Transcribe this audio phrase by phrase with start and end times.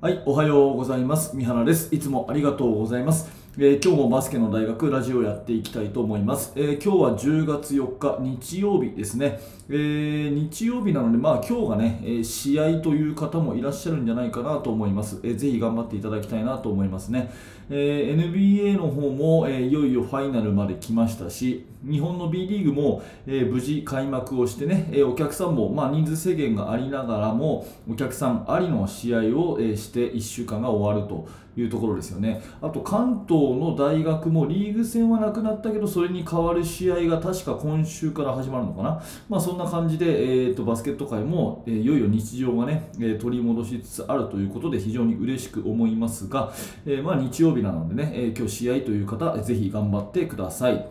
[0.00, 1.34] はい、おはようございます。
[1.34, 1.92] 三原です。
[1.92, 3.37] いつもありがとうございます。
[3.60, 6.52] えー今日もバスケの大学ラジオやっていきたいと思います。
[6.54, 9.40] えー今日は10月4日日曜日ですね。
[9.68, 15.18] えー日曜日なので、まあ今日がね、え試合という方もいらっしゃるんじゃないかなと思います。
[15.24, 17.32] えーぜひ頑張っていただきたいなと思いますね。
[17.68, 31.26] え NBA の方も、えいよいよファイナルまで来ましたし、日本の B リーグも、え無事開幕をしてね、えお客さんも、まあ、人数制限がありながらも、お客さんありの試合を、えして1週間が終わると
[31.60, 32.42] いうところですよね。
[32.62, 39.02] あと関東の大学もリーグ戦はなくなったけど、それに代わる試合が確か今週から始まるのかな。
[39.28, 46.52] まあ、そんな感じで、えーとバスケット界も、えーいよいよ日常がね、えー取り戻しつつあるということで非常に嬉しく思いますが、
[46.86, 50.86] えーまあ、日曜日なのでね、えー今日試合という方、ぜひ頑張ってください。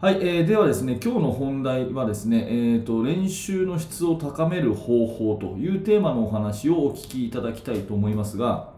[0.00, 8.73] はい、えーではですね、今日の本題はですね、えーと、練習の質を高める方法というテーマのお話をお聞きいただきたいと思いますが、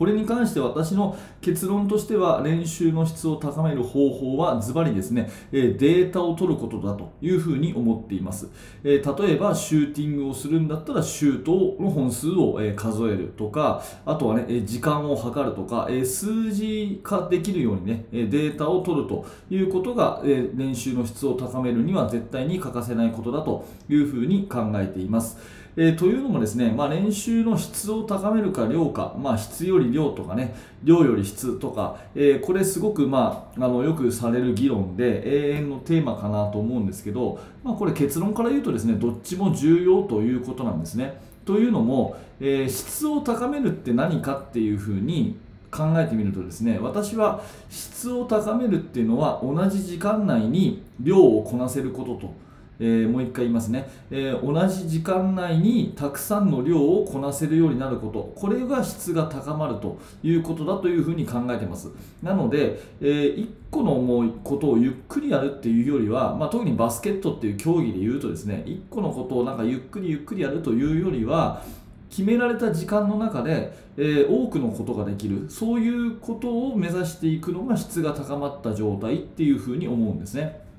[0.00, 8.48] これに関して私の結論としては練習の質を高める方法はズバリですね、えデータを取ることだというふうに思っています、
[8.82, 25.59] え例えばシューティングをするんだったらシュートの本数を、え数えるとかあとはね、え時間を測るとか、え数字化できるようにねデータを取るということが、え練習の質を高めるには絶対に欠かせないことだというふうに考えています。
[25.76, 41.20] えーというのもですね、まあ、練習の質を高めるか量か、まあ、質より量とかね量より質とか、えーこれすごく、まあ、あのよくされる議論で永遠のテーマかなと思うんですけど、まあ、これ結論から言うとですねどっちも重要ということなんですね。
[41.44, 45.38] というのも、えー質を高めるって何かっていうふうに
[45.70, 52.49] 考えてみるとですね私は質を高めるっていうのは同じ時間内に量をこなせることと。
[52.80, 58.32] えーもう一回言いますね、えー同じ時間内にたくさんの量をこなせるようになること。
[58.34, 61.90] これが質が高まるということだというふうに考えてます。
[62.22, 63.04] なので、え
[63.36, 71.62] 1個のもうことをゆっくりやるっていうよりは、まあ、特にバスケットっていう競技で言うとですね1個のことをなんかゆっくりゆっくりやるというよりは
[72.08, 75.46] 決められた時間の中で、えー多くのことができる。
[75.48, 80.69] そういうことを目指していくのが質が高まった状態っていうふうに思うんですね。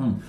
[0.00, 0.22] うん、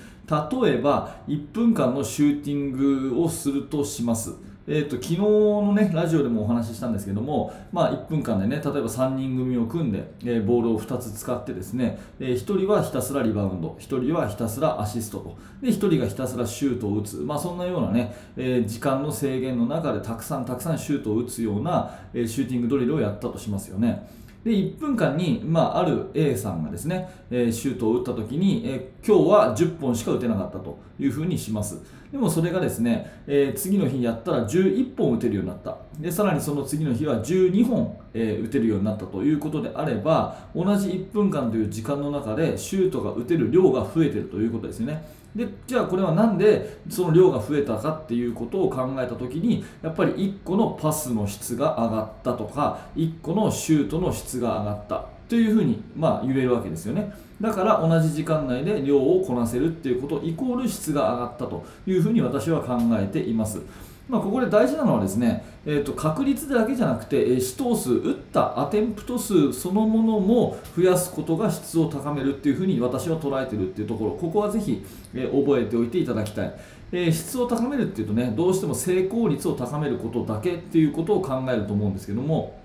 [0.61, 2.71] 例えば1分間のシューティン
[3.11, 4.33] グをするとします。
[4.67, 24.07] えー、と昨日の、ね、ラジオでもお話ししたんですけども、まあ、1分間で、ね、例えば3人組を組んで、えーボールを2つ使ってですね、え1人はひたすらリバウンド1人はひたすらアシストとで1人がひたすらシュートを打つ、まあ、そんなような、ねえー時間の制限の中でたくさんたくさんシュートを打つような、えシューティングドリルをやったとしますよね。
[24.43, 31.79] で1分間に、まあ、ある A さんがですね、えーシュートを打った時に、えー今日は10本しか打てなかったというふうにします。
[32.11, 35.77] でもそれがですね、えー次の日やったら11本打てるようになった。
[36.01, 45.05] でさらにその次の日は12本、えー打てるようになったということであれば同じ1分間という時間の中でシュートが打てる量が増えてるということですよね。
[45.35, 57.13] でじゃあこれはなんでその量が増えたかっていうことを考えた時にやっぱり1個のパスの質が上がったとか1個のシュートの質が上がったというふうに、まあ、言えるわけですよね。
[57.39, 63.61] だから同じ時間内で量をこなせるっていうことイコール質が上がったというふうに私は考えています。
[64.11, 74.83] まあ、ここで大事なのはですね、えー、と確率だけじゃなくて、えー死闘数、打ったアテンプト数そのものも増やすことが質を高めるっていうふうに私は捉えてるっていうところ、ここはぜひ、
[75.13, 76.53] えー覚えておいていただきたい。
[76.91, 82.59] えー質を高めるっていうとね、どうしても成功率を高めることだけっていうことを考えると思うんですけども、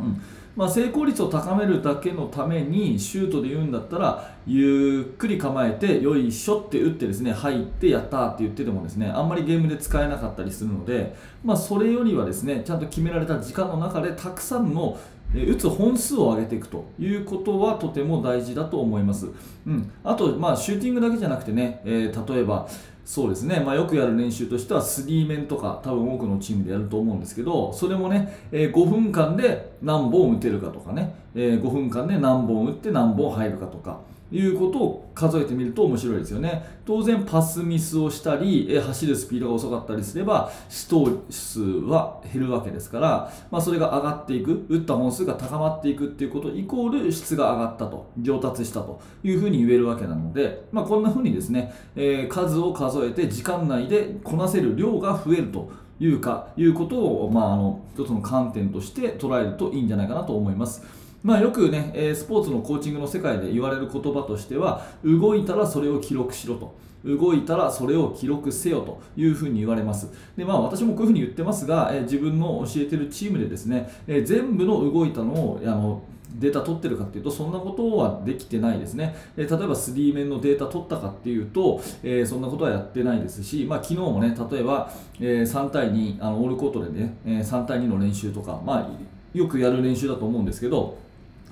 [0.00, 0.20] うん
[0.58, 11.14] まあ、成功率を高めるだけのためにシュートで言うんだったらゆっくり構えてよいしょって打ってですね入ってやったって言っててもですねあんまりゲームで使えなかったりするので、
[11.44, 14.98] まあ、それよりはですねちゃんと決められた時間の中でたくさんの
[15.32, 19.28] 打つ本数を上げていくということはとても大事だと思います。
[19.64, 22.68] うん、あと、まあ、シューティングだけじゃなくてね、えー例えば
[23.08, 61.07] そうですね、まあ、よくやる練習としてはスリーメンとか多分多くのチームでやると思うんですけどそれもね、えー5分間で何本打てるかとかね、え5分間で何本打って何本入るかとかいうことを数えてみると面白いですよね当然パスミスをしたり、え走るスピードが遅かったりすれば試投数は減るわけですから、まあ、それが上がっていく打った本数が高まっていくっていうことイコール質が上がったと上達したというふうに言えるわけなので、まあ、こんなふうにですね、えー数を数えて時間内でこなせる量が増えるというかいうことを、まあ、あの一つの観点として捉えるといいんじゃないかなと思います。
[61.22, 66.76] まあ、よくね、えスポーツのコーチングの世界で言われる言葉としては動いたらそれを記録しろと。
[67.04, 70.10] 動いたらそれを記録せよというふうに言われます。
[70.36, 76.02] で、まあ、私もこういうふうに言ってますが、え自分の教えてるチームでですね、え全部の動いたのをあの
[76.34, 88.90] データ取ってるかっていうとそんなことはできてないですね、えー、例えば3面のデータ取ったかっていうと、えー、そんなことはやってないですし、まあ、昨日もね例えば、えー、3対2あのオールコートでね、え3対2の練習とか、まあ、
[89.36, 90.98] よくやる練習だと思うんですけど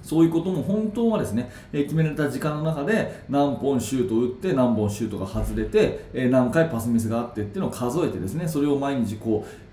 [0.07, 9.67] そういうことも本当はですね、え決められた時間の中で何本シュートを打って何本シュートが外れて、え何回パスミスがあってっていうのを数えてですねそれを毎日こう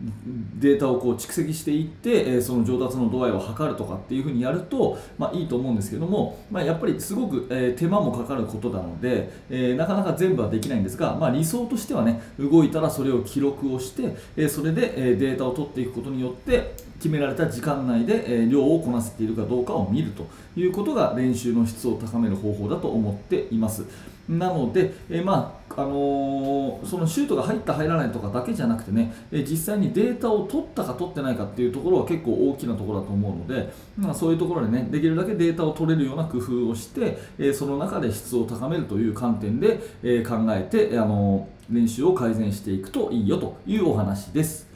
[0.59, 23.83] データをこう蓄積していって、えその上達の度合いを測るとかっていうふうにやると、まあ、いいと思うんですけども、まあ、やっぱりすごく、え手間もかかることなので、えなかなか全部はできないんですが、まあ、理想としてはね動いたらそれを記録をして、えそれで、えデータを取っていくことによって決められた時間内で、え量をこなせているかどうかを見るということが練習の質を高める方法だと思っています。
[24.29, 44.72] なので、えまああのー、そのシュートが入った入らないとかだけじゃなくてね、え実際にデータを取ったか取ってないかっていうところは結構大きなところだと思うので、まあ、そういうところでねできるだけデータを取れるような工夫をして、えその中で質を高めるという観点で、え考えて、あのー、練習を改善していくといいよというお話です。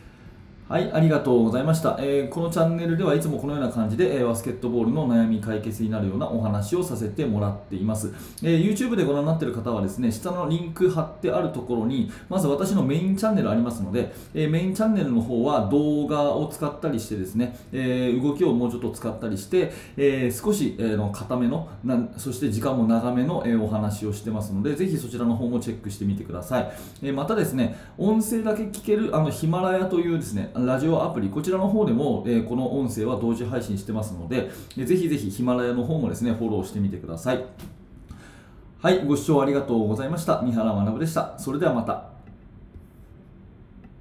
[0.70, 26.72] はい、ありがとうございました、えー、このチャンネルではいつもこのような感じで、えー、バスケットボールの悩み解決になるようなお話をさせてもらっています、えー、YouTube でご覧になっている方はですね、下のリンク貼ってあるところに、まず私のメインチャンネルありますので、えメインチャンネルの方は動画を使ったりしてですね、え動きをもうちょっと使ったりして、え少し、えー、の固めのな、そして時間も長めの、えお話をしてますので、ぜひそちらの方もチェックしてみてください。
[27.04, 37.46] えまたですね、音声だけ聞けるあのヒマラヤというですね、ラジオアプリ、こちらの方でも、えこの音声は同時配信してますので、えぜひぜひヒマラヤの方もですね、フォローしてみてください。
[38.82, 40.42] はい、ご視聴ありがとうございました。
[40.42, 41.38] 三原学でした。
[41.38, 42.07] それではまた。